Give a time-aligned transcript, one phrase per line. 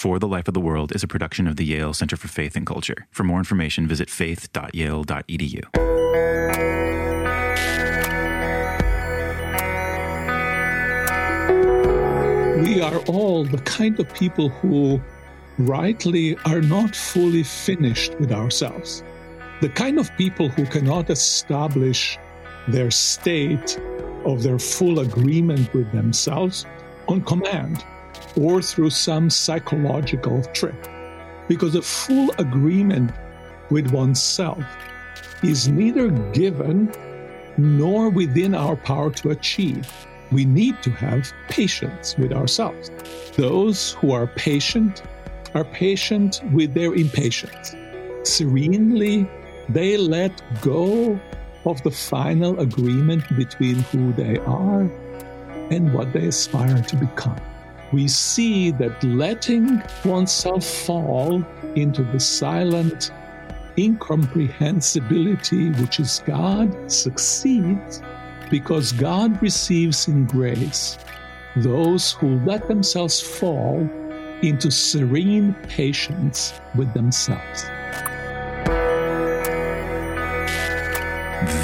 [0.00, 2.56] For the Life of the World is a production of the Yale Center for Faith
[2.56, 3.06] and Culture.
[3.10, 5.60] For more information, visit faith.yale.edu.
[12.64, 15.02] We are all the kind of people who
[15.58, 19.04] rightly are not fully finished with ourselves.
[19.60, 22.18] The kind of people who cannot establish
[22.68, 23.78] their state
[24.24, 26.64] of their full agreement with themselves
[27.06, 27.84] on command
[28.36, 30.88] or through some psychological trick.
[31.48, 33.10] Because a full agreement
[33.70, 34.64] with oneself
[35.42, 36.92] is neither given
[37.56, 39.90] nor within our power to achieve.
[40.32, 42.90] We need to have patience with ourselves.
[43.36, 45.02] Those who are patient
[45.54, 47.74] are patient with their impatience.
[48.22, 49.28] Serenely,
[49.68, 51.18] they let go
[51.64, 54.82] of the final agreement between who they are
[55.70, 57.40] and what they aspire to become.
[57.92, 61.44] We see that letting oneself fall
[61.74, 63.10] into the silent
[63.76, 68.02] incomprehensibility, which is God, succeeds
[68.50, 70.98] because God receives in grace
[71.56, 73.80] those who let themselves fall
[74.42, 77.64] into serene patience with themselves.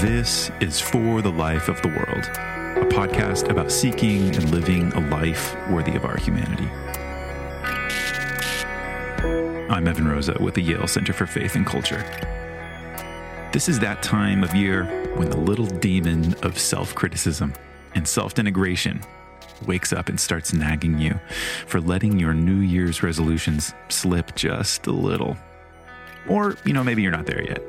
[0.02, 2.30] This is For the Life of the World,
[2.90, 6.68] podcast about seeking and living a life worthy of our humanity.
[9.70, 12.04] I'm Evan Rosa with the Yale Center for Faith and Culture.
[13.52, 14.84] This is that time of year
[15.16, 17.52] when the little demon of self criticism
[17.94, 19.04] and self denigration
[19.66, 21.18] wakes up and starts nagging you
[21.66, 25.36] for letting your New Year's resolutions slip just a little.
[26.28, 27.62] Or, you know, maybe you're not there yet.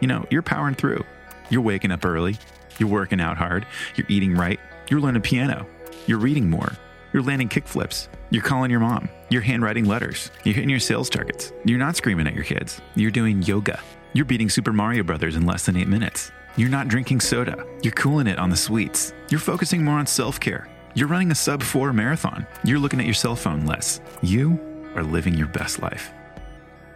[0.00, 1.04] You know, you're powering through.
[1.50, 2.36] You're waking up early.
[2.78, 3.66] You're working out hard.
[3.94, 4.60] You're eating right.
[4.88, 5.66] You're learning piano.
[6.06, 6.72] You're reading more.
[7.12, 8.08] You're landing kickflips.
[8.30, 9.08] You're calling your mom.
[9.30, 10.30] You're handwriting letters.
[10.44, 11.52] You're hitting your sales targets.
[11.64, 12.80] You're not screaming at your kids.
[12.94, 13.80] You're doing yoga.
[14.12, 16.30] You're beating Super Mario Brothers in less than eight minutes.
[16.56, 17.66] You're not drinking soda.
[17.82, 19.12] You're cooling it on the sweets.
[19.30, 20.68] You're focusing more on self care.
[20.94, 22.46] You're running a sub four marathon.
[22.64, 24.00] You're looking at your cell phone less.
[24.22, 24.58] You
[24.94, 26.10] are living your best life.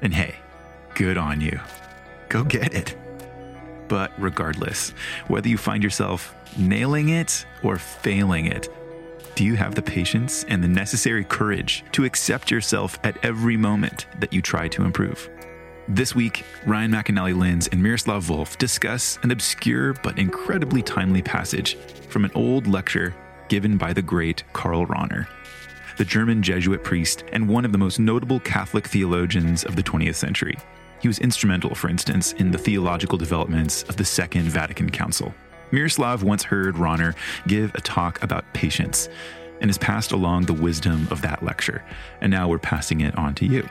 [0.01, 0.37] And hey,
[0.95, 1.61] good on you.
[2.31, 2.97] Go get it.
[3.91, 4.91] But regardless,
[5.27, 8.69] whether you find yourself nailing it or failing it,
[9.35, 14.07] do you have the patience and the necessary courage to accept yourself at every moment
[14.21, 15.29] that you try to improve?
[15.89, 21.75] This week, Ryan McAnnally Linz and Miroslav Volf discuss an obscure but incredibly timely passage
[22.09, 23.13] from an old lecture
[23.49, 25.27] given by the great Karl Rahner,
[25.99, 30.15] the German Jesuit priest and one of the most notable Catholic theologians of the 20th
[30.15, 30.57] century.
[31.01, 35.35] He was instrumental, for instance, in the theological developments of the Second Vatican Council.
[35.73, 37.15] Miroslav once heard Rahner
[37.47, 39.09] give a talk about patience
[39.61, 41.85] and has passed along the wisdom of that lecture,
[42.21, 43.67] and now we're passing it on to you.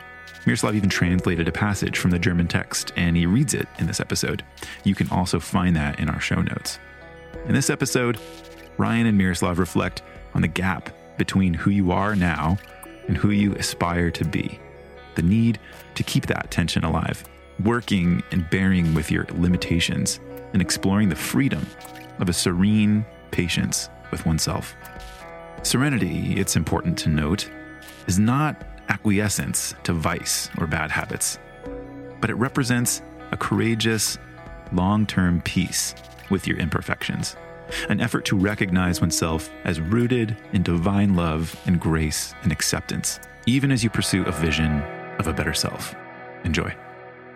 [0.46, 4.00] Miroslav even translated a passage from the German text, and he reads it in this
[4.00, 4.44] episode.
[4.84, 6.80] You can also find that in our show notes.
[7.46, 8.18] In this episode,
[8.78, 10.02] Ryan and Miroslav reflect
[10.34, 12.58] on the gap between who you are now
[13.08, 14.60] and who you aspire to be,
[15.20, 15.60] the need
[15.96, 17.26] to keep that tension alive,
[17.66, 20.22] working and bearing with your limitations,
[20.54, 21.66] and exploring the freedom
[22.20, 24.74] of a serene patience with oneself.
[25.62, 27.50] Serenity, it's important to note,
[28.08, 31.38] is not acquiescence to vice or bad habits,
[32.22, 33.02] but it represents
[33.34, 34.18] a courageous,
[34.72, 35.96] long term peace
[36.30, 37.36] with your imperfections,
[37.90, 43.70] an effort to recognize oneself as rooted in divine love and grace and acceptance, even
[43.70, 44.82] as you pursue a vision
[45.20, 45.94] of a better self.
[46.44, 46.74] Enjoy.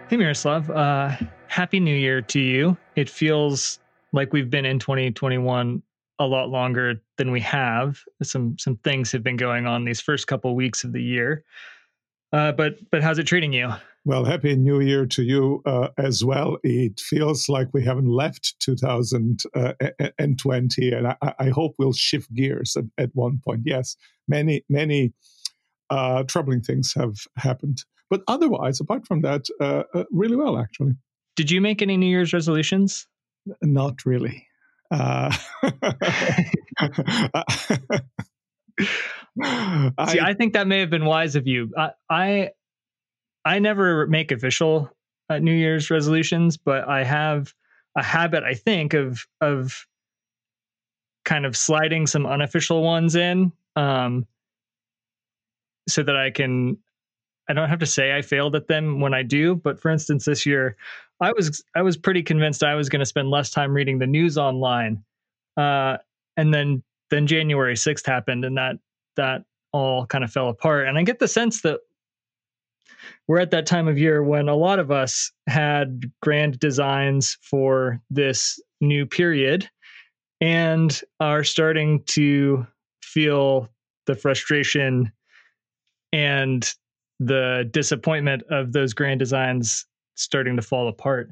[0.10, 0.72] Hey, Miroslav.
[0.72, 1.16] Uh,
[1.48, 2.78] happy New Year to you.
[2.96, 3.80] It feels
[4.12, 5.82] like we've been in 2021
[6.20, 8.00] a lot longer than we have.
[8.22, 11.44] Some some things have been going on these first couple weeks of the year.
[12.32, 13.72] Uh, but but how's it treating you?
[14.06, 16.58] Well, happy New Year to you uh, as well.
[16.64, 22.84] It feels like we haven't left 2020, and I, I hope we'll shift gears at,
[22.98, 23.62] at, one point.
[23.64, 23.96] Yes,
[24.28, 25.14] many many
[25.94, 30.94] uh, troubling things have happened, but otherwise, apart from that, uh, uh, really well actually.
[31.36, 33.08] Did you make any New Year's resolutions?
[33.62, 34.48] Not really.
[34.92, 35.32] Uh,
[40.08, 41.72] See, I, think that may have been wise of you.
[41.78, 42.50] I I,
[43.46, 44.90] I never make official
[45.30, 47.54] uh, New Year's resolutions, but I have
[47.96, 49.86] a habit, I think, of of
[51.26, 54.28] kind of sliding some unofficial ones in, um,
[55.88, 56.78] so that I can.
[57.50, 60.24] I don't have to say I failed at them when I do, but for instance,
[60.24, 60.78] this year
[61.20, 64.08] I was I was pretty convinced I was going to spend less time reading the
[64.08, 65.04] news online,
[65.58, 65.98] uh,
[66.38, 68.78] and then then January sixth happened, and that
[69.18, 69.44] that
[69.74, 70.88] all kind of fell apart.
[70.88, 71.80] And I get the sense that
[73.28, 78.02] we're at that time of year when a lot of us had grand designs for
[78.10, 79.70] this new period
[80.42, 82.68] and are starting to
[83.02, 83.70] feel
[84.06, 85.12] the frustration
[86.14, 86.74] and
[87.20, 91.32] the disappointment of those grand designs starting to fall apart.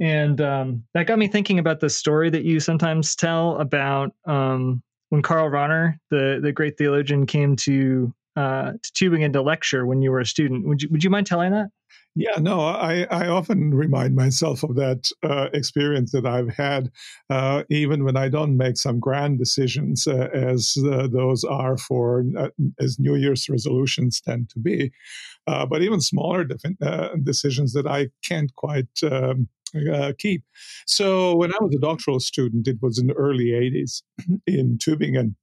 [0.00, 4.82] And um, that got me thinking about the story that you sometimes tell about um,
[5.08, 10.02] when Karl Rahner, the the great theologian, came to uh, to Tübingen to lecture when
[10.02, 10.66] you were a student.
[10.68, 11.70] Would you would you mind telling that?
[12.20, 16.90] Yeah, no, I, I often remind myself of that uh, experience that I've had,
[17.30, 22.24] uh, even when I don't make some grand decisions, uh, as uh, those are for
[22.36, 22.48] uh,
[22.80, 24.90] as New Year's resolutions tend to be,
[25.46, 26.44] uh, but even smaller
[27.22, 29.48] decisions that I can't quite um,
[30.18, 30.42] keep.
[30.88, 34.02] So when I was a doctoral student, it was in the early '80s
[34.48, 35.36] in Tübingen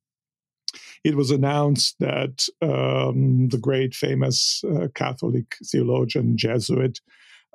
[1.06, 7.00] it was announced that um, the great famous uh, Catholic theologian Jesuit,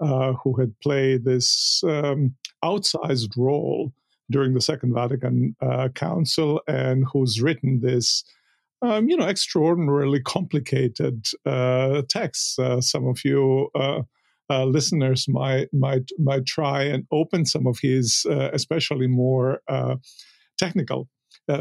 [0.01, 3.93] uh, who had played this um, outsized role
[4.31, 8.23] during the Second Vatican uh, Council and who's written this.
[8.83, 12.57] Um, you know, extraordinarily complicated uh, texts.
[12.57, 14.03] Uh, some of you uh,
[14.65, 19.61] listeners might might might try and open some of his, especially more
[20.57, 21.09] technical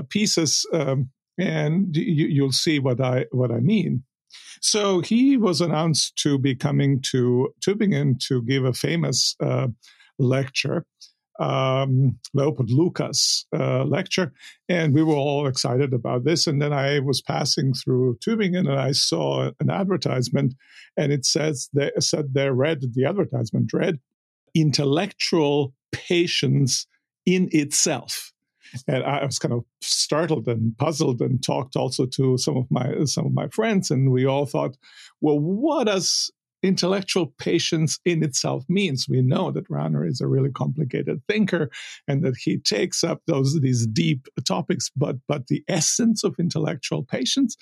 [0.10, 0.66] pieces.
[0.72, 1.10] Um,
[1.40, 4.04] and you, will see what I what I mean.
[4.62, 9.68] So he was announced to be coming to Tübingen to give a famous uh,
[10.20, 10.86] lecture,
[11.40, 14.34] um, Leopold Lucas uh, lecture,
[14.68, 16.46] and we were all excited about this.
[16.46, 20.54] And then I was passing through Tübingen and I saw an advertisement,
[20.98, 24.00] and it says they said there read the advertisement read
[24.56, 26.86] intellectual patience
[27.26, 28.34] in itself
[28.88, 33.06] and I was kind of startled and puzzled, and talked also to some of my
[33.06, 34.78] some of my friends, and we all thought,
[35.22, 36.32] well, what does
[36.62, 39.08] intellectual patience in itself means.
[39.08, 41.70] We know that Rahner is a really complicated thinker
[42.08, 47.04] and that he takes up those these deep topics, but but the essence of intellectual
[47.04, 47.56] patience.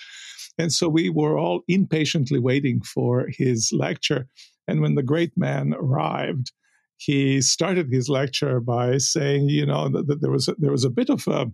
[0.58, 4.26] And so we were all impatiently waiting for his lecture.
[4.66, 6.52] And when the great man arrived,
[6.98, 10.84] he started his lecture by saying, you know, that, that there was a, there was
[10.84, 11.46] a bit of a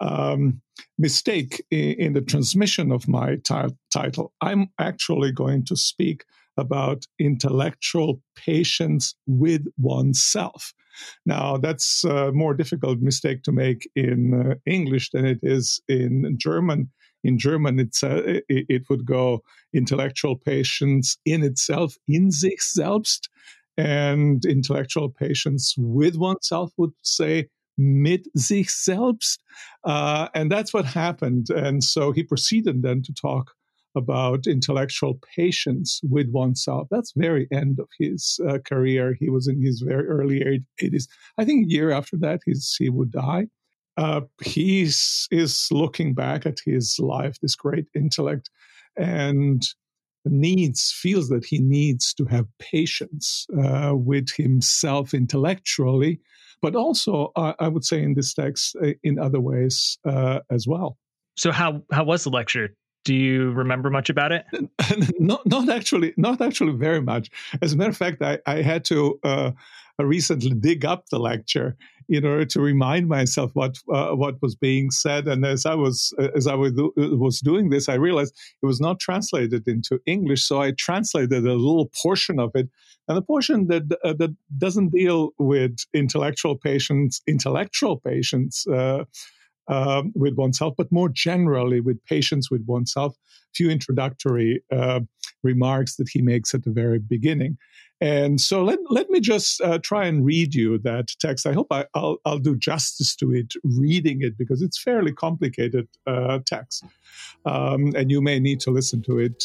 [0.00, 0.60] um,
[0.98, 4.32] mistake in, in, the transmission of my t- title.
[4.40, 6.24] I'm actually going to speak
[6.56, 10.74] about intellectual patience with oneself.
[11.24, 16.36] Now, that's a more difficult mistake to make in uh, English than it is in
[16.38, 16.90] German.
[17.24, 19.42] In German, it's uh, it, it, would go
[19.72, 23.28] intellectual patience in itself, in sich selbst,
[23.78, 27.48] and intellectual patience with oneself would say
[27.78, 29.38] mit sich selbst.
[29.84, 31.48] Uh, and that's what happened.
[31.50, 33.52] And so he proceeded then to talk
[33.94, 36.88] about intellectual patience with oneself.
[36.90, 39.16] That's very end of his uh, career.
[39.18, 41.06] He was in his very early 80s.
[41.38, 43.46] I think a year after that, he's, he would die.
[43.96, 48.50] Uh, he is looking back at his life, this great intellect,
[48.96, 49.62] and
[50.30, 56.20] needs feels that he needs to have patience uh, with himself intellectually
[56.60, 60.66] but also uh, i would say in this text uh, in other ways uh, as
[60.66, 60.96] well.
[61.36, 62.74] So how how was the lecture?
[63.04, 64.44] Do you remember much about it?
[65.20, 67.30] Not not actually not actually very much.
[67.62, 69.52] As a matter of fact i, I had to uh,
[69.98, 71.76] recently dig up the lecture
[72.08, 75.28] in order to remind myself what uh, what was being said.
[75.28, 78.98] And as I was as I was, was doing this, I realized it was not
[78.98, 80.44] translated into English.
[80.44, 82.68] So I translated a little portion of it,
[83.06, 88.66] and the portion that uh, that doesn't deal with intellectual patience, intellectual patience.
[88.66, 89.04] Uh,
[89.70, 93.14] um, with oneself, but more generally with patience with oneself.
[93.14, 95.00] A few introductory uh,
[95.42, 97.58] remarks that he makes at the very beginning.
[98.00, 101.46] And so let, let me just uh, try and read you that text.
[101.46, 105.88] I hope I, will I'll do justice to it reading it because it's fairly complicated
[106.06, 106.84] uh, text.
[107.44, 109.44] Um, and you may need to listen to it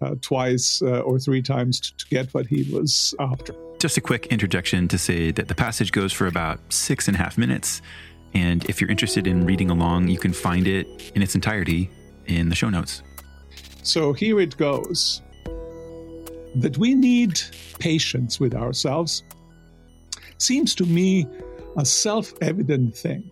[0.00, 3.54] uh, twice uh, or three times to, to get what he was after.
[3.78, 7.18] Just a quick interjection to say that the passage goes for about six and a
[7.18, 7.82] half minutes.
[8.32, 11.90] And if you're interested in reading along, you can find it in its entirety
[12.26, 13.02] in the show notes.
[13.82, 15.22] So here it goes
[16.56, 17.40] that we need
[17.78, 19.22] patience with ourselves
[20.38, 21.26] seems to me
[21.76, 23.30] a self evident thing.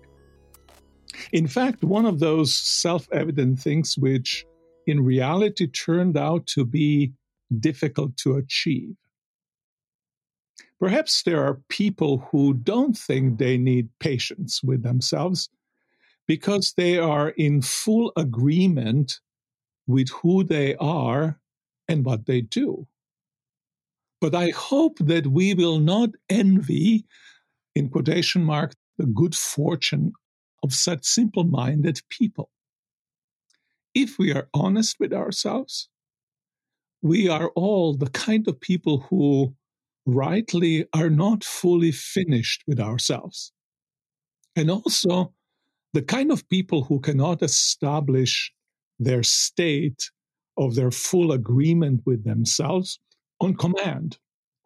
[1.33, 4.45] In fact, one of those self evident things which
[4.87, 7.13] in reality turned out to be
[7.61, 8.95] difficult to achieve.
[10.79, 15.49] Perhaps there are people who don't think they need patience with themselves,
[16.27, 19.21] because they are in full agreement
[19.87, 21.39] with who they are
[21.89, 22.87] and what they do.
[24.25, 27.05] But I hope that we will not envy,
[27.75, 30.15] in quotation mark, the good fortune
[30.63, 32.49] of such simple minded people.
[33.95, 35.91] If we are honest with ourselves,
[37.03, 39.55] we are all the kind of people who
[40.07, 43.53] rightly are not fully finished with ourselves.
[44.57, 45.35] And also
[45.93, 48.51] the kind of people who cannot establish
[48.99, 50.11] their state
[50.57, 52.99] of their full agreement with themselves
[53.45, 54.19] on command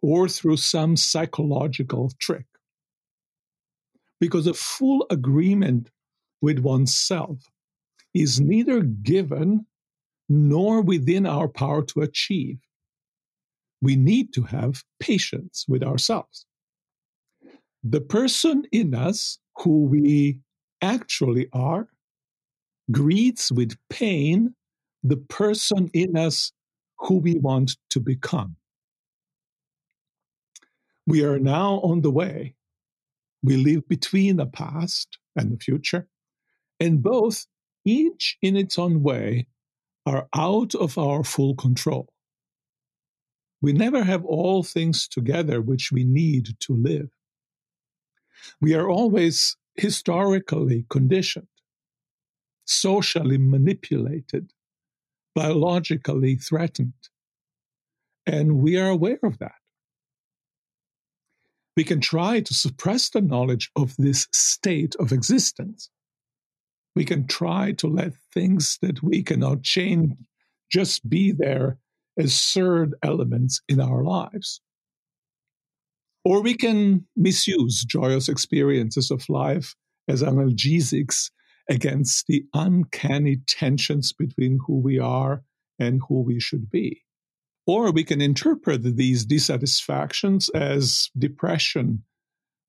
[0.02, 2.46] or through some psychological trick.
[4.20, 5.90] Because a full agreement
[6.40, 7.50] with oneself
[8.14, 9.66] is neither given
[10.28, 12.58] nor within our power to achieve.
[13.80, 16.46] We need to have patience with ourselves.
[17.84, 20.40] The person in us who we
[20.82, 21.88] actually are
[22.90, 24.54] greets with pain
[25.02, 26.52] the person in us
[26.98, 28.56] who we want to become.
[31.08, 32.54] We are now on the way.
[33.42, 36.06] We live between the past and the future,
[36.80, 37.46] and both,
[37.86, 39.46] each in its own way,
[40.04, 42.12] are out of our full control.
[43.62, 47.08] We never have all things together which we need to live.
[48.60, 51.48] We are always historically conditioned,
[52.66, 54.52] socially manipulated,
[55.34, 57.08] biologically threatened.
[58.26, 59.57] And we are aware of that.
[61.78, 65.90] We can try to suppress the knowledge of this state of existence.
[66.96, 70.14] We can try to let things that we cannot change
[70.72, 71.78] just be there
[72.18, 74.60] as third elements in our lives.
[76.24, 79.76] Or we can misuse joyous experiences of life
[80.08, 81.30] as analgesics
[81.70, 85.44] against the uncanny tensions between who we are
[85.78, 87.04] and who we should be.
[87.68, 92.02] Or we can interpret these dissatisfactions as depression,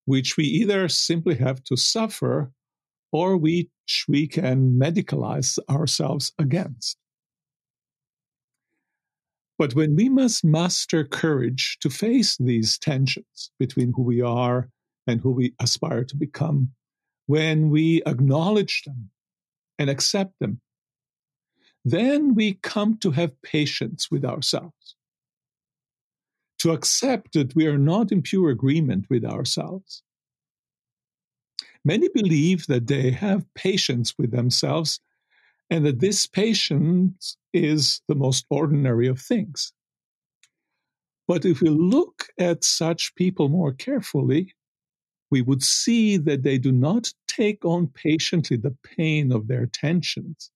[0.03, 2.51] which we either simply have to suffer
[3.13, 6.97] or which we can medicalize ourselves against.
[9.57, 14.69] But when we must muster courage to face these tensions between who we are
[15.07, 16.71] and who we aspire to become,
[17.25, 19.11] when we acknowledge them
[19.77, 20.59] and accept them,
[21.91, 24.95] then we come to have patience with ourselves.
[26.59, 30.03] To accept that we are not in pure agreement with ourselves.
[31.85, 34.99] Many believe that they have patience with themselves
[35.69, 39.71] and that this patience is the most ordinary of things.
[41.27, 44.55] But if we look at such people more carefully,
[45.31, 50.51] we would see that they do not take on patiently the pain of their tensions,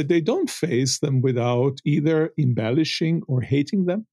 [0.00, 4.06] that they don't face them without either embellishing or hating them,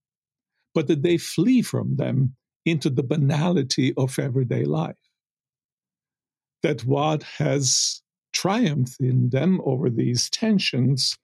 [0.74, 4.98] but that they flee from them into the banality of everyday life.
[6.62, 8.02] That what has
[8.34, 11.18] triumphed in them over these tensions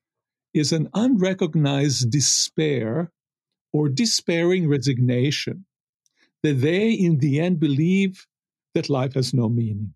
[0.54, 3.12] is an unrecognized despair
[3.74, 5.66] or despairing resignation
[6.42, 8.26] that they in the end believe
[8.76, 9.94] that life has no meaning.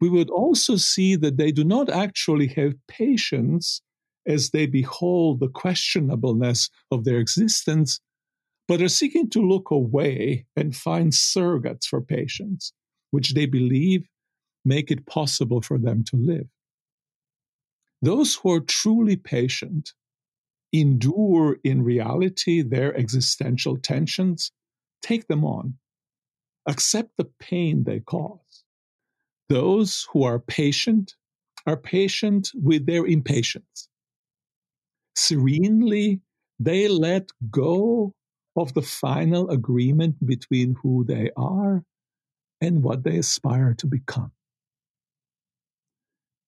[0.00, 3.80] We would also see that they do not actually have patience
[4.26, 8.00] as they behold the questionableness of their existence,
[8.66, 12.72] but are seeking to look away and find surrogates for patience,
[13.10, 14.06] which they believe
[14.64, 16.46] make it possible for them to live.
[18.00, 19.92] Those who are truly patient
[20.72, 24.50] endure in reality their existential tensions,
[25.02, 25.74] take them on,
[26.66, 28.43] accept the pain they cause.
[29.48, 31.14] Those who are patient
[31.66, 33.88] are patient with their impatience.
[35.16, 36.20] Serenely,
[36.58, 38.14] they let go
[38.56, 41.84] of the final agreement between who they are
[42.60, 44.32] and what they aspire to become.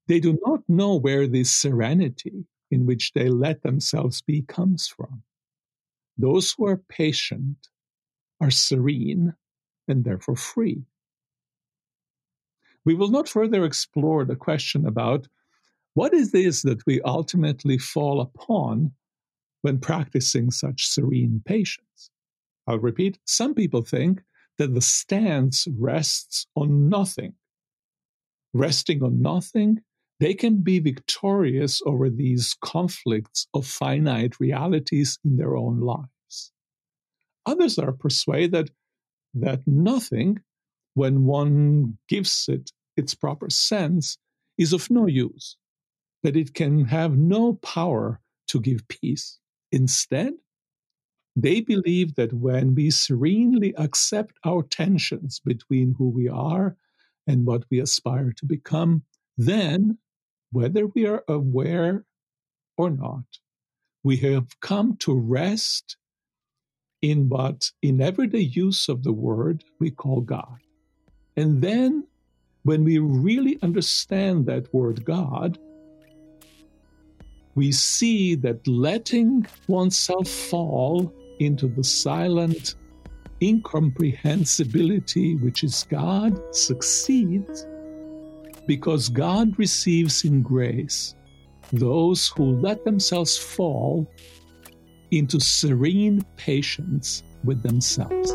[0.07, 5.23] They do not know where this serenity in which they let themselves be comes from.
[6.17, 7.69] Those who are patient
[8.41, 9.35] are serene
[9.89, 10.85] and therefore free.
[12.87, 15.27] We will not further explore the question about
[15.95, 18.93] what is this that we ultimately fall upon
[19.63, 22.11] when practicing such serene patience.
[22.67, 24.23] I'll repeat some people think
[24.59, 27.35] that the stance rests on nothing.
[28.55, 29.81] Resting on nothing,
[30.21, 36.53] they can be victorious over these conflicts of finite realities in their own lives.
[37.47, 38.71] Others are persuaded
[39.35, 40.41] that nothing,
[40.97, 44.17] when one gives it its proper sense
[44.57, 45.59] is of no use,
[46.23, 49.39] that it can have no power to give peace.
[49.71, 50.33] Instead,
[51.37, 56.77] they believe that when we serenely accept our tensions between who we are
[57.27, 59.03] and what we aspire to become,
[59.37, 59.99] then,
[60.51, 62.07] whether we are aware
[62.79, 63.25] or not,
[64.03, 65.99] we have come to rest
[67.03, 70.57] in what, in everyday use of the word, we call God.
[71.37, 72.07] And then,
[72.63, 75.59] when we really understand that word God,
[77.55, 82.77] we see that letting oneself fall into the silent
[83.43, 87.67] incomprehensibility which is God succeeds
[88.67, 91.15] because God receives in grace
[91.73, 94.11] those who let themselves fall
[95.11, 98.33] into serene patience with themselves.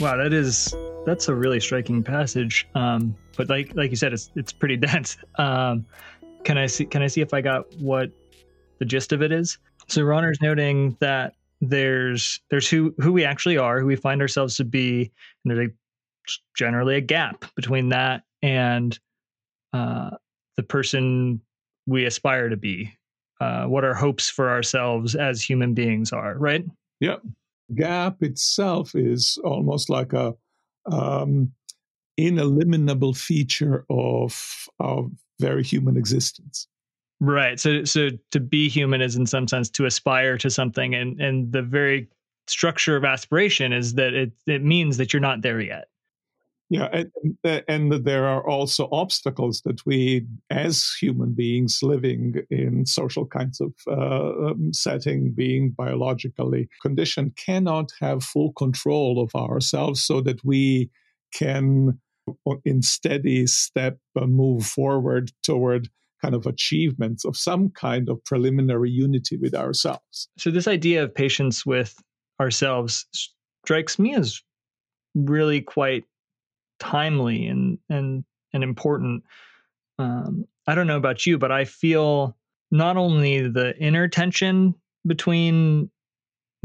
[0.00, 2.66] Wow, that is that's a really striking passage.
[2.74, 5.18] Um, but like like you said, it's it's pretty dense.
[5.36, 5.84] Um,
[6.44, 8.10] can I see can I see if I got what
[8.78, 9.58] the gist of it is?
[9.88, 14.56] So Rahner's noting that there's there's who who we actually are, who we find ourselves
[14.56, 15.12] to be,
[15.44, 15.72] and there's a
[16.56, 18.98] generally a gap between that and
[19.74, 20.10] uh,
[20.56, 21.42] the person
[21.86, 22.90] we aspire to be,
[23.40, 26.64] uh, what our hopes for ourselves as human beings are, right?
[27.00, 27.16] Yeah.
[27.74, 30.34] Gap itself is almost like a
[30.90, 31.52] um,
[32.16, 35.08] ineliminable feature of our
[35.38, 36.68] very human existence.
[37.20, 37.60] Right.
[37.60, 41.52] So so to be human is in some sense to aspire to something and and
[41.52, 42.08] the very
[42.46, 45.88] structure of aspiration is that it it means that you're not there yet.
[46.72, 53.26] Yeah, and, and there are also obstacles that we, as human beings living in social
[53.26, 60.20] kinds of uh, um, setting, being biologically conditioned, cannot have full control of ourselves so
[60.20, 60.88] that we
[61.34, 61.98] can,
[62.64, 65.88] in steady step, uh, move forward toward
[66.22, 70.28] kind of achievements of some kind of preliminary unity with ourselves.
[70.38, 72.00] So, this idea of patience with
[72.40, 73.06] ourselves
[73.64, 74.40] strikes me as
[75.16, 76.04] really quite
[76.80, 79.22] timely and and and important.
[79.98, 82.36] Um, I don't know about you, but I feel
[82.70, 84.74] not only the inner tension
[85.06, 85.90] between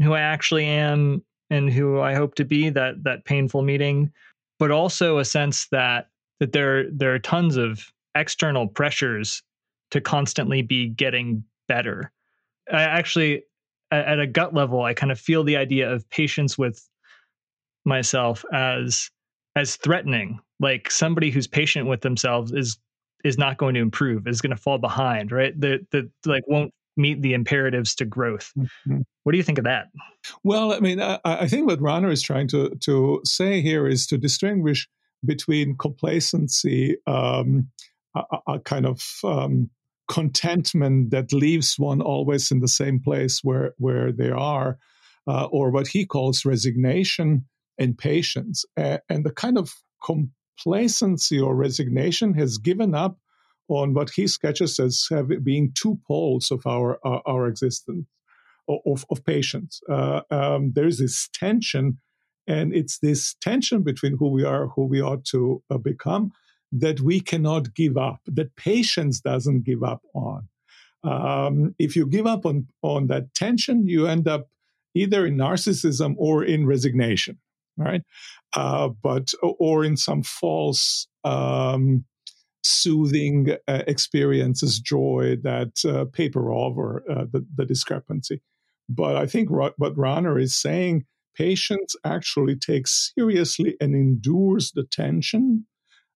[0.02, 4.12] who I actually am and who I hope to be that that painful meeting,
[4.58, 6.08] but also a sense that
[6.40, 9.42] that there there are tons of external pressures
[9.90, 12.12] to constantly be getting better.
[12.72, 13.44] I actually
[13.92, 16.88] at a gut level I kind of feel the idea of patience with
[17.84, 19.10] myself as
[19.56, 22.78] as threatening like somebody who's patient with themselves is
[23.24, 25.58] is not going to improve is going to fall behind right?
[25.60, 28.52] That that like won't meet the imperatives to growth.
[28.56, 29.00] Mm-hmm.
[29.24, 29.88] what do you think of that?
[30.44, 34.06] Well i mean I, I, think what Rahner is trying to to say here is
[34.08, 34.88] to distinguish
[35.24, 37.70] between complacency um,
[38.14, 39.70] a, a, kind of um,
[40.08, 44.78] contentment that leaves one always in the same place where where they are
[45.26, 47.44] uh, or what he calls resignation
[47.78, 48.64] and patience.
[48.76, 53.18] and the kind of complacency or resignation has given up
[53.68, 55.08] on what he sketches as
[55.42, 58.06] being two poles of our our, our existence
[58.68, 59.80] of, of patience.
[59.88, 61.98] Uh, um, there is this tension,
[62.46, 66.32] and it's this tension between who we are, who we ought to uh, become,
[66.72, 68.20] that we cannot give up.
[68.26, 70.48] That patience doesn't give up on.
[71.04, 74.48] Um, if you give up on on that tension, you end up
[74.94, 77.38] either in narcissism or in resignation
[77.76, 78.02] right?
[78.54, 82.04] Uh, but or in some false um,
[82.66, 88.40] soothing uh, experiences, joy that uh, paper over uh, the, the, discrepancy.
[88.88, 91.04] But I think what, Rahner is saying,
[91.36, 95.66] patience actually takes seriously and endures the tension,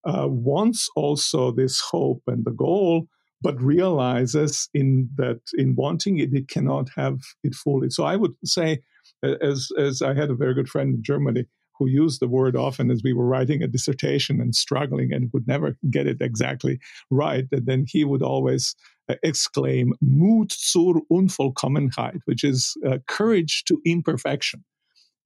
[0.05, 3.07] uh, wants also this hope and the goal,
[3.43, 7.91] but realizes in that in wanting it, it cannot have it fully.
[7.91, 8.81] So I would say
[9.23, 11.47] as as I had a very good friend in Germany
[11.81, 15.49] who used the word often as we were writing a dissertation and struggling and would
[15.49, 16.79] never get it exactly
[17.11, 17.47] right.
[17.51, 18.77] And then he would always
[19.09, 24.63] uh, exclaim Mut zur Unvollkommenheit, which is uh, courage to imperfection.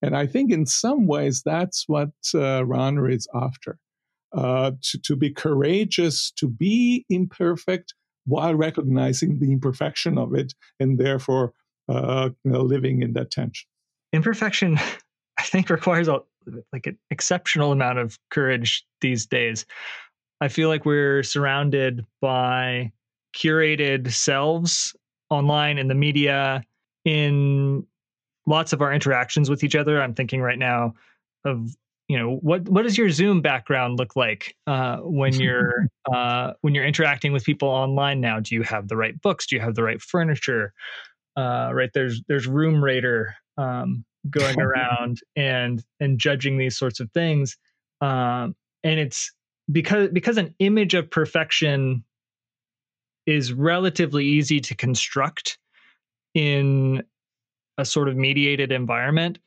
[0.00, 3.78] And I think in some ways that's what uh, Rahner is after.
[4.32, 7.94] Uh, to, to be courageous, to be imperfect
[8.26, 11.52] while recognizing the imperfection of it and therefore
[11.88, 13.68] uh, living in that tension
[14.14, 14.78] imperfection
[15.38, 16.20] i think requires a
[16.72, 19.66] like an exceptional amount of courage these days
[20.40, 22.90] i feel like we're surrounded by
[23.34, 24.94] curated selves
[25.30, 26.62] online in the media
[27.04, 27.86] in
[28.46, 30.00] lots of our interactions with each other.
[30.00, 30.94] I'm thinking right now
[31.44, 31.74] of
[32.08, 36.74] you know what what does your Zoom background look like uh, when you're uh, when
[36.74, 38.40] you're interacting with people online now?
[38.40, 39.46] Do you have the right books?
[39.46, 40.72] Do you have the right furniture?
[41.36, 47.56] Uh, right there's there's RoomRater um, going around and and judging these sorts of things,
[48.00, 49.32] um, and it's
[49.70, 52.04] because because an image of perfection
[53.26, 55.58] is relatively easy to construct
[56.34, 57.02] in
[57.78, 59.38] a sort of mediated environment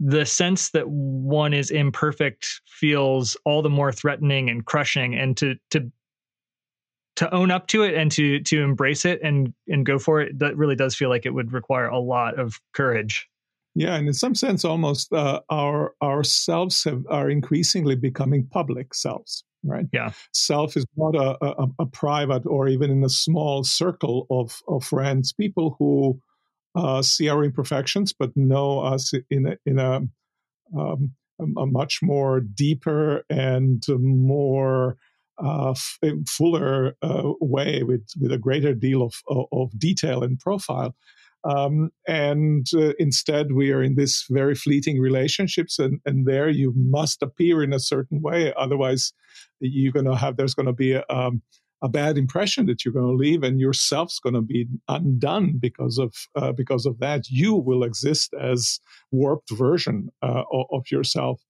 [0.00, 5.54] the sense that one is imperfect feels all the more threatening and crushing and to
[5.70, 5.90] to
[7.16, 10.38] to own up to it and to to embrace it and and go for it
[10.38, 13.28] that really does feel like it would require a lot of courage.
[13.74, 18.94] Yeah and in some sense almost uh, our our selves have, are increasingly becoming public
[18.94, 19.86] selves right?
[19.92, 20.10] Yeah.
[20.32, 24.84] Self is not a, a, a private or even in a small circle of of
[24.84, 25.32] friends.
[25.32, 26.20] People who
[26.74, 30.02] uh, see our imperfections, but know us in a, in a,
[30.76, 34.96] um, a much more deeper and more
[35.44, 35.74] uh,
[36.26, 40.94] fuller uh, way with, with a greater deal of, of, of detail and profile.
[41.44, 46.72] Um, and uh, instead, we are in this very fleeting relationships, and, and there you
[46.74, 48.54] must appear in a certain way.
[48.56, 49.12] Otherwise,
[49.60, 51.42] you're going to have there's going to be a, um,
[51.82, 55.98] a bad impression that you're going to leave, and yourself's going to be undone because
[55.98, 57.28] of uh, because of that.
[57.28, 58.80] You will exist as
[59.10, 61.42] warped version uh, of yourself,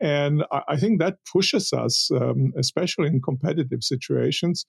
[0.00, 4.66] and I think that pushes us, um, especially in competitive situations,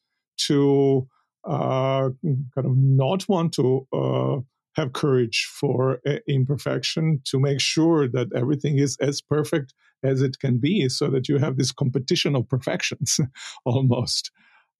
[0.47, 1.07] to
[1.47, 4.39] uh, kind of not want to uh,
[4.75, 10.57] have courage for imperfection to make sure that everything is as perfect as it can
[10.59, 13.19] be so that you have this competition of perfections
[13.65, 14.31] almost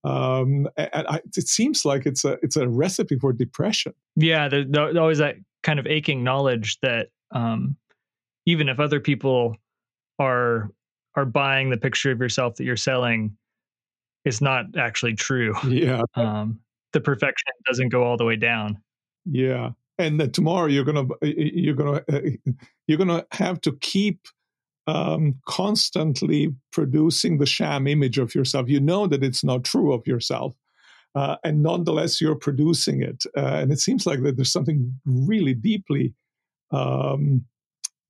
[0.03, 3.93] um, and I, it seems like it's a it's a recipe for depression.
[4.15, 7.77] Yeah, there's, there's always that kind of aching knowledge that um,
[8.45, 9.55] even if other people
[10.19, 10.71] are
[11.15, 13.35] are buying the picture of yourself that you're selling,
[14.25, 15.53] it's not actually true.
[15.67, 16.59] Yeah, um,
[16.93, 18.81] the perfection doesn't go all the way down.
[19.25, 22.03] Yeah, and tomorrow you're gonna you're gonna
[22.87, 24.27] you're gonna have to keep
[24.87, 28.69] um, constantly producing the sham image of yourself.
[28.69, 30.55] You know that it's not true of yourself.
[31.13, 33.23] Uh, and nonetheless, you're producing it.
[33.35, 36.13] Uh, and it seems like that there's something really deeply
[36.71, 37.43] um,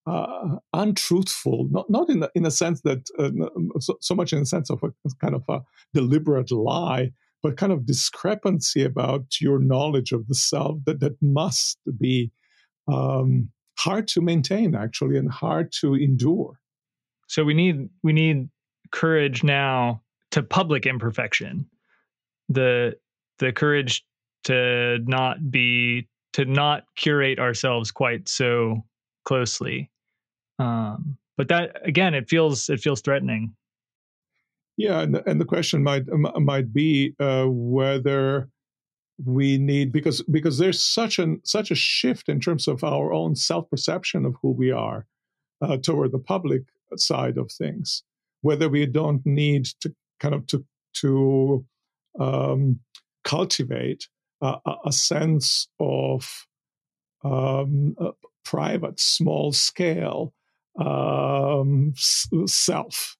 [0.07, 3.29] uh, untruthful, not, not in, a, in a sense that, uh,
[3.79, 5.61] so, so, much in the sense of a kind of a
[5.93, 7.11] deliberate lie,
[7.43, 12.31] but kind of discrepancy about your knowledge of the self that, that must be
[12.87, 16.59] um, hard to maintain, actually, and hard to endure.
[17.27, 18.49] So we need we need
[18.91, 21.67] courage now to public imperfection.
[22.49, 22.95] The
[23.39, 24.03] the courage
[24.45, 28.83] to not be to not curate ourselves quite so
[29.23, 29.89] closely.
[30.59, 33.55] Um, but that again, it feels it feels threatening.
[34.77, 38.49] Yeah, and the, and the question might might be uh, whether
[39.23, 43.35] we need because because there's such an such a shift in terms of our own
[43.35, 45.05] self perception of who we are
[45.61, 46.63] uh, toward the public
[46.95, 48.03] side of things,
[48.41, 51.65] whether we don't need to kind of to to
[52.19, 52.79] um,
[53.23, 54.07] cultivate
[54.41, 56.45] a, a, sense of
[57.23, 57.95] um,
[58.43, 60.33] private, small scale
[60.79, 61.93] um,
[62.45, 63.17] self,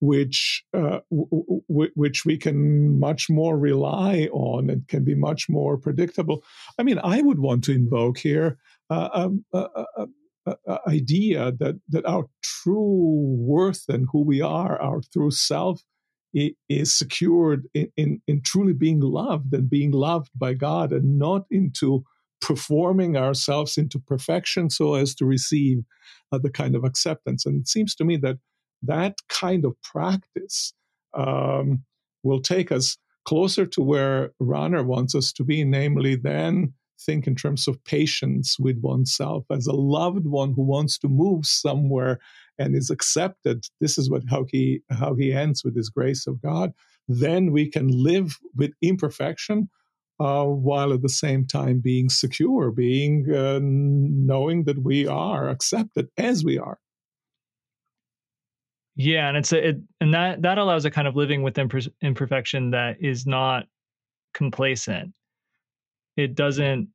[0.00, 6.44] which uh, which we can much more rely on and can be much more predictable.
[6.78, 8.58] I mean, I would want to invoke here
[8.90, 10.06] uh, um, uh, uh
[10.46, 15.82] uh, idea that that our true worth and who we are, our true self,
[16.68, 21.46] is secured in, in, in truly being loved and being loved by God, and not
[21.50, 22.04] into
[22.44, 25.82] performing ourselves into perfection so as to receive
[26.30, 27.46] uh, the kind of acceptance.
[27.46, 28.36] And it seems to me that
[28.82, 30.74] that kind of practice
[31.14, 31.84] um,
[32.22, 37.34] will take us closer to where Rahner wants us to be, namely, then think in
[37.34, 42.18] terms of patience with oneself as a loved one who wants to move somewhere
[42.58, 46.40] and is accepted this is what how he how he ends with his grace of
[46.40, 46.72] god
[47.08, 49.68] then we can live with imperfection
[50.20, 56.08] uh, while at the same time being secure being uh, knowing that we are accepted
[56.16, 56.78] as we are.
[58.96, 61.92] Yeah and it's a it, and that that allows a kind of living with imper-
[62.00, 63.66] imperfection that is not
[64.34, 65.12] complacent.
[66.16, 66.88] It doesn't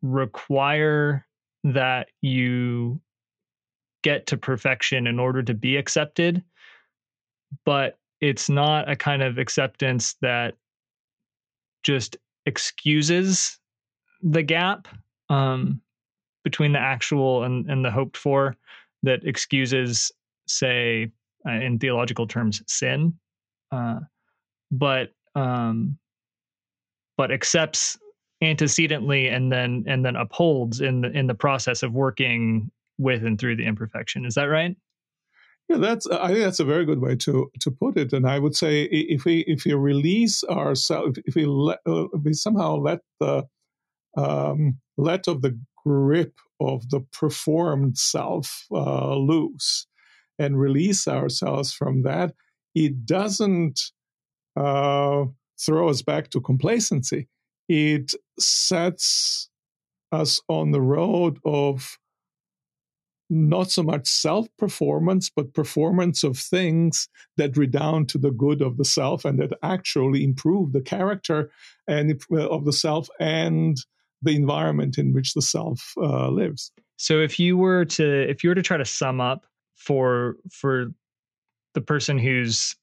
[0.00, 1.26] require
[1.64, 3.00] that you
[4.02, 6.42] get to perfection in order to be accepted
[7.64, 10.54] but it's not a kind of acceptance that
[11.82, 13.58] just excuses
[14.22, 14.88] the gap
[15.28, 15.80] um,
[16.44, 18.56] between the actual and, and the hoped for
[19.02, 20.10] that excuses,
[20.46, 21.10] say,
[21.46, 23.14] uh, in theological terms, sin,
[23.70, 24.00] uh,
[24.70, 25.98] but um,
[27.16, 27.98] but accepts
[28.40, 33.38] antecedently and then and then upholds in the in the process of working with and
[33.38, 34.24] through the imperfection.
[34.24, 34.76] Is that right?
[35.68, 36.06] Yeah, that's.
[36.06, 38.12] I think that's a very good way to to put it.
[38.12, 42.32] And I would say if we if we release ourselves, if we let, uh, we
[42.32, 43.44] somehow let the
[44.16, 49.86] um, let of the grip of the performed self uh, loose
[50.38, 52.34] and release ourselves from that,
[52.74, 53.80] it doesn't
[54.56, 55.24] uh,
[55.60, 57.28] throw us back to complacency.
[57.68, 59.48] It sets
[60.12, 61.98] us on the road of
[63.30, 68.76] not so much self performance, but performance of things that redound to the good of
[68.76, 71.50] the self and that actually improve the character
[71.86, 73.78] and uh, of the self and
[74.22, 76.72] the environment in which the self uh, lives.
[76.96, 80.86] So if you were to if you were to try to sum up for for
[81.74, 82.74] the person who's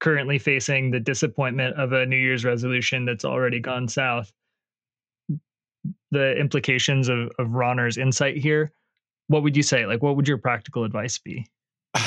[0.00, 4.32] currently facing the disappointment of a New Year's resolution that's already gone south,
[6.10, 8.72] the implications of of Rahner's insight here
[9.28, 9.86] what would you say?
[9.86, 11.46] Like, what would your practical advice be?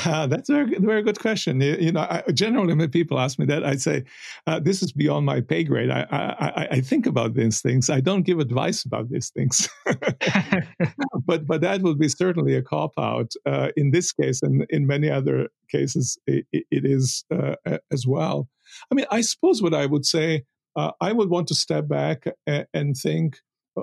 [0.06, 1.60] Uh, that's a very, very good question.
[1.60, 4.04] You know, I, generally when people ask me that, I say,
[4.46, 7.90] uh, "This is beyond my pay grade." I, I, I, think about these things.
[7.90, 9.68] I don't give advice about these things,
[11.26, 14.86] but but that would be certainly a cop out uh, in this case, and in
[14.86, 17.56] many other cases, it, it is uh,
[17.90, 18.48] as well.
[18.92, 20.44] I mean, I suppose what I would say,
[20.76, 23.38] uh, I would want to step back and, and think
[23.76, 23.82] uh,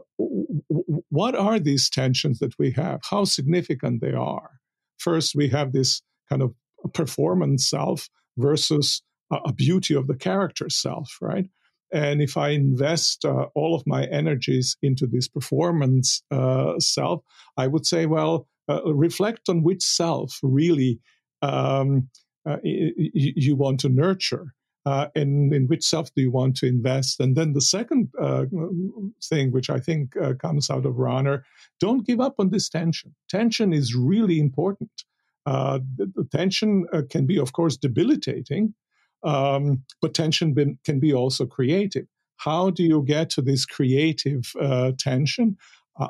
[0.70, 3.00] what are these tensions that we have?
[3.10, 4.60] How significant they are?
[4.98, 6.54] First, we have this kind of
[6.94, 9.02] performance self versus
[9.32, 11.48] a beauty of the character self, right?
[11.92, 17.24] And if I invest uh, all of my energies into this performance uh, self,
[17.56, 21.00] I would say, well, uh, reflect on which self really
[21.42, 22.10] um,
[22.48, 24.54] uh, you want to nurture
[24.88, 27.20] uh, and in which self do you want to invest?
[27.20, 28.46] And then the second uh,
[29.22, 31.42] thing, which I think uh, comes out of Rahner,
[31.82, 33.14] don't give up on this tension.
[33.28, 34.92] Tension is really important.
[35.46, 38.74] Uh, the, the, tension uh, can be, of course, debilitating,
[39.24, 42.08] um, but tension can be also creative.
[42.38, 45.58] How do you get to this creative uh, tension?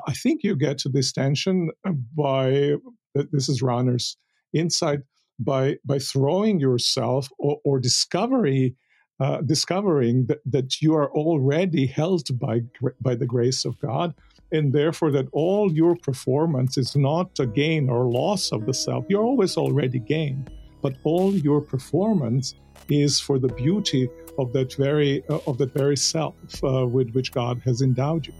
[0.06, 1.70] I think you get to this tension
[2.14, 2.74] by
[3.14, 4.16] this is Rahner's
[4.52, 5.00] insight
[5.38, 8.74] by by throwing yourself or, or discovery
[9.20, 12.60] uh, discovering that, that you are already held by
[13.00, 14.14] by the grace of God
[14.52, 19.04] and therefore that all your performance is not a gain or loss of the self.
[19.08, 20.46] You're always already gain,
[20.82, 22.54] but all your performance
[22.88, 27.32] is for the beauty of that very uh, of that very self uh, with which
[27.32, 28.34] God has endowed you.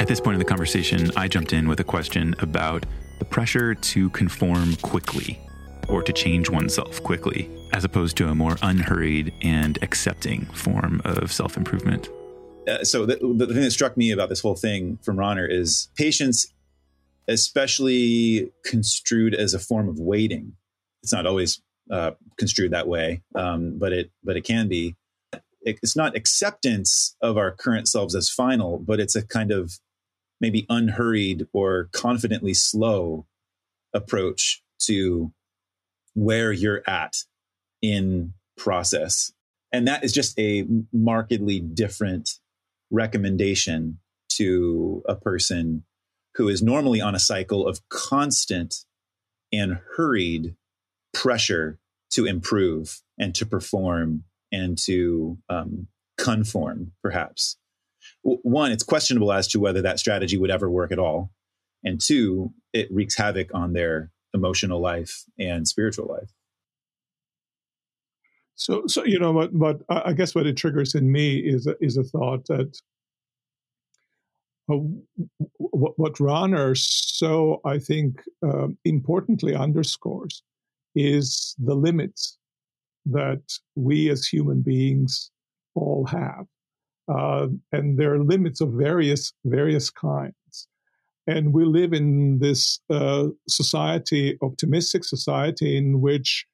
[0.00, 2.86] At this point in the conversation I jumped in with a question about
[3.30, 5.38] pressure to conform quickly
[5.88, 11.32] or to change oneself quickly, as opposed to a more unhurried and accepting form of
[11.32, 12.08] self improvement.
[12.68, 15.88] Uh, so, the, the thing that struck me about this whole thing from Rahner is
[15.96, 16.52] patience,
[17.28, 20.52] especially construed as a form of waiting.
[21.02, 24.96] It's not always uh, construed that way, um, but it but it can be.
[25.62, 29.80] It's not acceptance of our current selves as final, but it's a kind of
[30.40, 33.26] maybe unhurried or confidently slow
[33.94, 35.32] approach to
[36.14, 37.16] where you're at
[37.82, 39.32] in process.
[39.72, 42.30] And that is just a markedly different
[42.90, 43.98] recommendation
[44.30, 45.84] to a person
[46.34, 48.84] who is normally on a cycle of constant
[49.52, 50.54] and hurried
[51.14, 51.78] pressure
[52.10, 57.56] to improve and to perform and to um, conform, perhaps.
[58.26, 61.30] One, it's questionable as to whether that strategy would ever work at all.
[61.84, 66.32] And two, it wreaks havoc on their emotional life and spiritual life.
[68.56, 71.76] So, so you know, but, but I guess what it triggers in me is a,
[71.80, 72.76] is a thought that
[74.72, 74.78] uh,
[75.58, 80.42] what, what Rahner so I think um, importantly underscores
[80.94, 82.38] is the limits
[83.04, 83.42] that
[83.76, 85.30] we as human beings
[85.74, 86.46] all have,
[87.08, 90.68] uh, and there are limits of various various kinds.
[91.26, 96.46] And we live in this uh, society, optimistic society, in which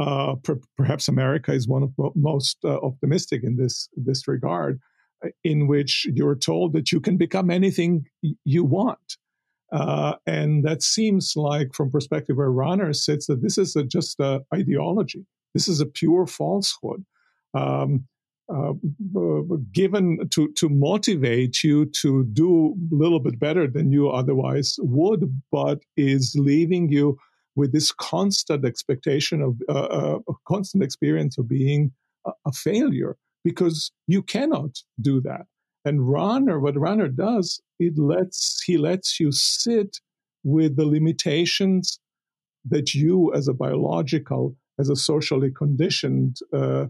[0.00, 4.80] uh, per- perhaps America is one of the most uh, optimistic in this this regard,
[5.24, 8.04] uh, in which you're told that you can become anything
[8.44, 9.16] you want.
[9.72, 14.20] Uh, and that seems like, from perspective where Rahner sits, that this is a, just
[14.20, 15.26] an ideology.
[15.54, 17.04] This is a pure falsehood.
[17.54, 18.06] Um,
[18.48, 18.72] uh,
[19.72, 25.40] given to to motivate you to do a little bit better than you otherwise would,
[25.50, 27.18] but is leaving you
[27.56, 31.90] with this constant expectation of uh, uh a constant experience of being
[32.24, 35.46] a, a, failure because you cannot do that.
[35.84, 39.98] And Rahner, what Rahner does, it lets he lets you sit
[40.44, 41.98] with the limitations
[42.68, 46.86] that you, as a biological, as a socially conditioned uh, uh,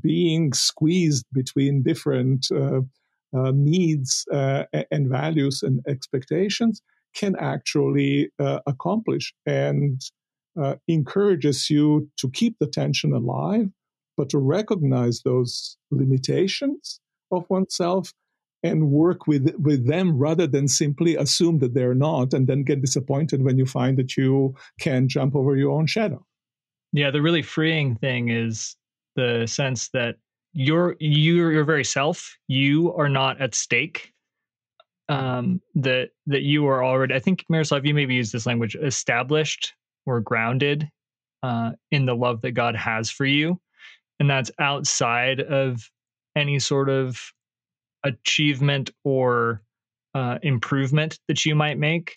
[0.00, 2.80] being squeezed between different uh,
[3.34, 6.82] uh needs uh, and values and expectations,
[7.14, 10.00] can actually uh, accomplish and
[10.86, 13.68] encourages you to keep the tension alive,
[14.18, 18.12] but to recognize those limitations of oneself
[18.62, 22.80] and work with with them rather than simply assume that they're not and then get
[22.80, 26.24] disappointed when you find that you can jump over your own shadow.
[26.92, 28.76] Yeah, the really freeing thing is
[29.16, 30.16] the sense that
[30.52, 32.36] you're you're your very self.
[32.48, 34.12] You are not at stake.
[35.08, 37.14] Um, that that you are already.
[37.14, 39.74] I think Miroslav, you maybe use this language, established
[40.06, 40.88] or grounded
[41.42, 43.60] uh, in the love that God has for you,
[44.20, 45.82] and that's outside of
[46.36, 47.20] any sort of
[48.04, 49.62] achievement or
[50.14, 52.16] uh, improvement that you might make,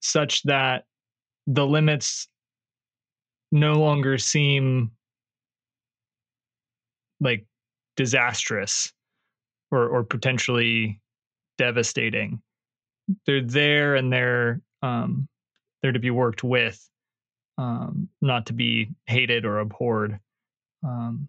[0.00, 0.84] such that
[1.46, 2.28] the limits
[3.50, 4.90] no longer seem
[7.22, 7.46] like
[7.96, 8.92] disastrous
[9.70, 11.00] or or potentially
[11.58, 12.42] devastating.
[13.26, 15.28] They're there and they're um,
[15.80, 16.88] they're to be worked with,
[17.58, 20.18] um, not to be hated or abhorred.
[20.84, 21.28] Um,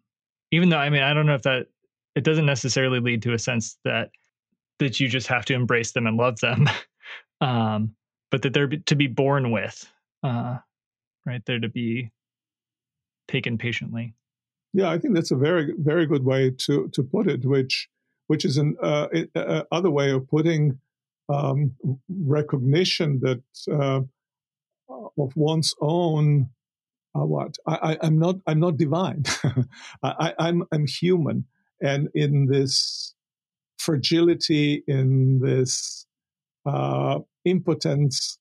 [0.52, 1.68] even though I mean I don't know if that
[2.16, 4.12] it doesn't necessarily lead to a sense that
[4.80, 6.68] that you just have to embrace them and love them,
[7.42, 7.96] um,
[8.32, 9.88] but that they're to be borne with,
[10.24, 10.58] uh,
[11.26, 11.42] right?
[11.46, 12.12] They're to be
[13.28, 14.16] taken patiently.
[14.74, 17.90] Yeah, I think that's a very very good way to to put it, which
[18.28, 20.80] which is an uh, uh, other way of putting
[21.30, 21.76] um,
[22.10, 24.02] recognition that uh,
[25.18, 26.50] of one's own
[27.16, 29.24] uh, what I, am not I'm not divine.
[30.04, 31.46] I, I'm I'm human,
[31.82, 33.16] and in this
[33.80, 36.06] fragility, in this
[36.66, 38.40] uh, impotence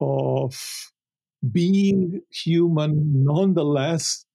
[0.00, 0.92] of
[1.52, 4.25] being human, nonetheless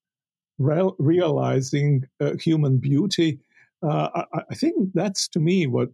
[0.61, 3.39] re- realizing uh, human beauty.
[3.83, 5.89] Uh, I, I, think that's to me what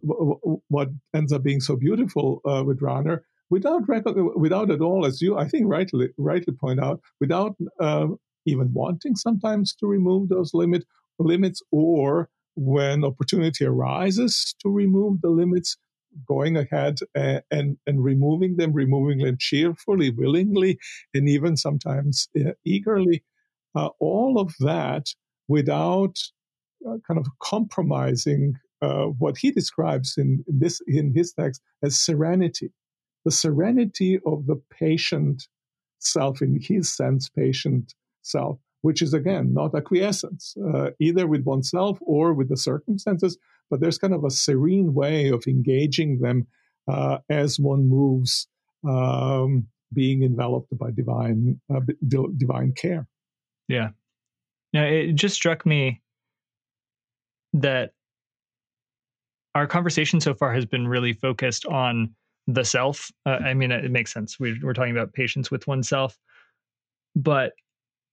[0.68, 3.82] what ends up being so beautiful uh, with Rahner, without
[4.36, 8.08] without at all, as you I think rightly rightly point out, without uh,
[8.44, 10.84] even wanting sometimes to remove those limit
[11.18, 15.76] limits, or when opportunity arises to remove the limits,
[16.26, 20.78] going ahead and, and, and removing them, removing them cheerfully, willingly,
[21.14, 23.22] and even sometimes uh, eagerly.
[23.78, 25.06] Uh, all of that
[25.46, 26.16] without
[26.88, 31.96] uh, kind of compromising uh, what he describes in, in, this in his text as
[31.96, 32.70] serenity,
[33.24, 35.46] the serenity of the patient
[36.00, 41.98] self, in his sense, patient self, which is again not acquiescence, uh, either with oneself
[42.00, 43.38] or with the circumstances,
[43.70, 46.46] but there's kind of a serene way of engaging them
[46.88, 48.48] uh, as one moves,
[48.88, 51.80] um, being enveloped by divine uh,
[52.36, 53.06] divine care.
[53.68, 53.90] Yeah.
[54.72, 56.02] Now it just struck me
[57.54, 57.92] that
[59.54, 62.14] our conversation so far has been really focused on
[62.46, 63.10] the self.
[63.26, 64.38] Uh, I mean, it makes sense.
[64.38, 66.18] We, we're talking about patience with oneself,
[67.16, 67.52] but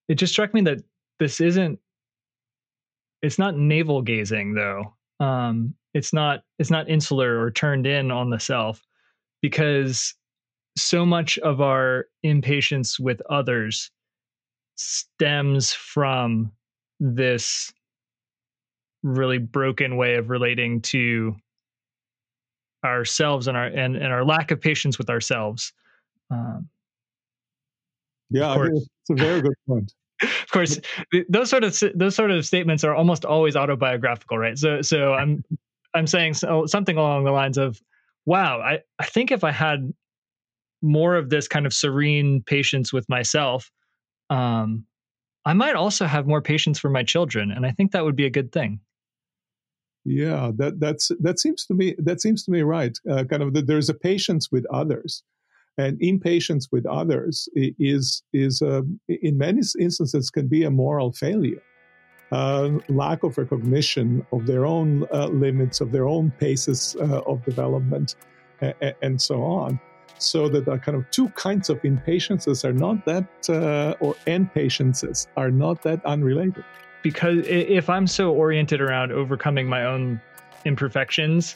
[0.08, 0.80] it just struck me that
[1.20, 1.80] this isn't
[3.22, 8.30] it's not navel gazing though um it's not it's not insular or turned in on
[8.30, 8.86] the self
[9.42, 10.14] because
[10.78, 13.92] so much of our impatience with others
[14.76, 16.52] stems from
[17.00, 17.74] this
[19.04, 21.36] really broken way of relating to
[22.84, 25.74] ourselves and our and, and our lack of patience with ourselves
[26.32, 26.70] um,
[28.30, 29.94] yeah, it's a very good point.
[30.22, 30.80] of course,
[31.30, 34.58] those sort of those sort of statements are almost always autobiographical, right?
[34.58, 35.44] So, so I'm
[35.94, 37.80] I'm saying something along the lines of,
[38.26, 39.94] "Wow, I I think if I had
[40.82, 43.72] more of this kind of serene patience with myself,
[44.30, 44.86] um,
[45.46, 48.26] I might also have more patience for my children, and I think that would be
[48.26, 48.80] a good thing."
[50.04, 52.98] Yeah, that that's that seems to me that seems to me right.
[53.10, 55.24] Uh, kind of that there's a patience with others
[55.78, 61.62] and impatience with others is is uh, in many instances can be a moral failure.
[62.32, 67.44] Uh, lack of recognition of their own uh, limits, of their own paces uh, of
[67.46, 68.16] development,
[69.02, 69.80] and so on.
[70.18, 75.28] So that the kind of two kinds of impatiences are not that, uh, or impatiences
[75.36, 76.64] are not that unrelated.
[77.06, 80.20] because if I'm so oriented around overcoming my own
[80.66, 81.56] imperfections,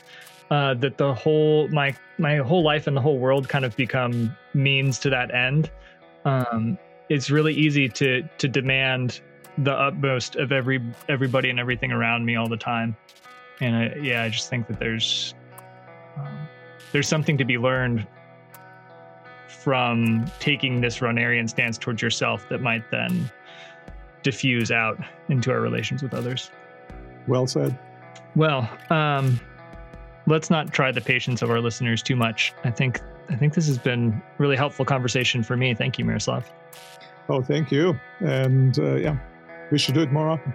[0.51, 4.35] uh, that the whole my my whole life and the whole world kind of become
[4.53, 5.71] means to that end.
[6.23, 6.77] Um,
[7.09, 9.21] it's really easy to to demand
[9.57, 12.95] the utmost of every everybody and everything around me all the time,
[13.59, 15.33] and I, yeah, I just think that there's
[16.15, 16.47] um,
[16.91, 18.05] there's something to be learned
[19.49, 23.29] from taking this Rahnerian stance towards yourself that might then
[24.23, 24.97] diffuse out
[25.29, 26.51] into our relations with others.
[27.27, 27.77] Well said.
[28.35, 29.39] Well, um,
[30.27, 32.53] let's not try the patience of our listeners too much.
[32.63, 35.73] I think I think this has been really helpful conversation for me.
[35.73, 36.51] Thank you, Miroslav.
[37.29, 37.99] Oh, thank you.
[38.19, 39.17] And uh, yeah,
[39.71, 40.53] we should do it more often.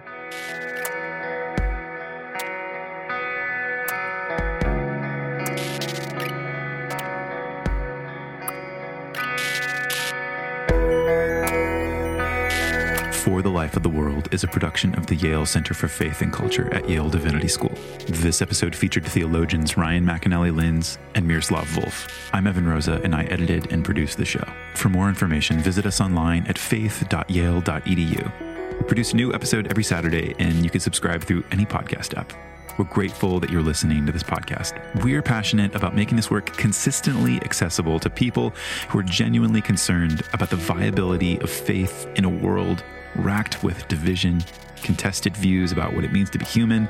[13.25, 16.21] For the Life of the World is a production of the Yale Center for Faith
[16.21, 17.75] and Culture at Yale Divinity School.
[18.05, 22.07] This episode featured theologians Ryan McAnnally Linz and Miroslav Volf.
[22.33, 24.47] I'm Evan Rosa, and I edited and produced the show.
[24.75, 28.31] For more information, visit us online at faith.yale.edu.
[28.77, 32.31] We produce a new episode every Saturday, and you can subscribe through any podcast app.
[32.77, 34.73] We're grateful that you're listening to this podcast.
[35.01, 38.49] We're passionate about making this work consistently accessible to people
[38.89, 42.83] who are genuinely concerned about the viability of faith in a world
[43.15, 44.43] racked with division,
[44.83, 46.89] contested views about what it means to be human,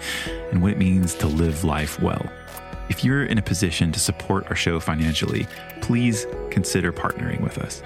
[0.51, 2.27] and what it means to live life well.
[2.89, 5.47] If you're in a position to support our show financially,
[5.81, 7.83] please consider partnering with us.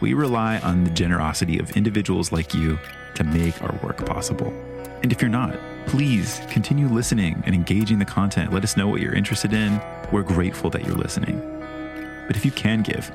[0.00, 2.76] We rely on the generosity of individuals like you
[3.14, 4.52] to make our work possible.
[5.02, 5.56] And if you're not,
[5.86, 8.52] please continue listening and engaging the content.
[8.52, 9.80] Let us know what you're interested in.
[10.12, 11.40] We're grateful that you're listening.
[12.26, 13.10] But if you can give,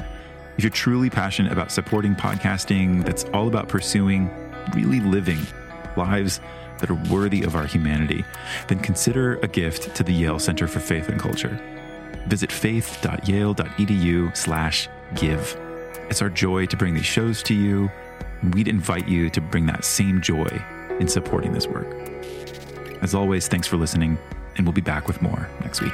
[0.58, 4.30] if you're truly passionate about supporting podcasting that's all about pursuing
[4.74, 5.40] really living
[5.98, 6.40] lives
[6.80, 8.24] that are worthy of our humanity,
[8.68, 11.60] then consider a gift to the Yale Center for Faith and Culture.
[12.28, 15.58] Visit faith.yale.edu slash give.
[16.10, 17.90] It's our joy to bring these shows to you.
[18.42, 20.50] And we'd invite you to bring that same joy
[21.00, 22.11] in supporting this work.
[23.02, 24.18] As always, thanks for listening,
[24.58, 25.94] and we'll be back with more next week.